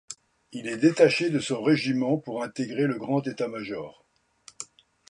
Il 0.51 0.67
est 0.67 0.77
détaché 0.79 1.29
de 1.29 1.37
son 1.37 1.61
régiment 1.61 2.17
pour 2.17 2.41
intégrer 2.43 2.87
le 2.87 2.97
Grand 2.97 3.21
État-major. 3.21 4.03